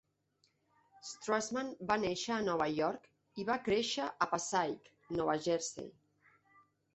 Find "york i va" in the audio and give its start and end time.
2.77-3.59